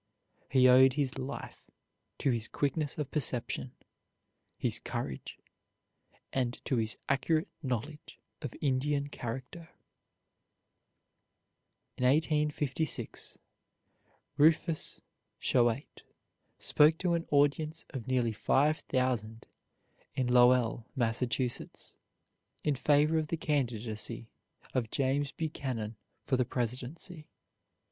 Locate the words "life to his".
1.19-2.47